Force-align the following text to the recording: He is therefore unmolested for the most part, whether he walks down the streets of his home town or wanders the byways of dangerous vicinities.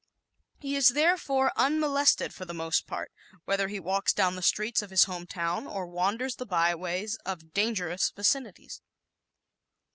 He 0.57 0.75
is 0.75 0.89
therefore 0.95 1.51
unmolested 1.55 2.33
for 2.33 2.43
the 2.43 2.55
most 2.55 2.87
part, 2.87 3.11
whether 3.45 3.67
he 3.67 3.79
walks 3.79 4.13
down 4.13 4.35
the 4.35 4.41
streets 4.41 4.81
of 4.81 4.89
his 4.89 5.03
home 5.03 5.27
town 5.27 5.67
or 5.67 5.85
wanders 5.85 6.37
the 6.37 6.45
byways 6.47 7.17
of 7.23 7.53
dangerous 7.53 8.09
vicinities. 8.09 8.81